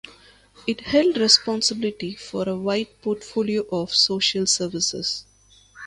It 0.65 0.81
held 0.81 1.17
responsibility 1.17 2.15
for 2.15 2.49
a 2.49 2.55
wide 2.55 2.87
portfolio 3.03 3.67
of 3.71 3.93
social 3.93 4.47
services. 4.47 5.27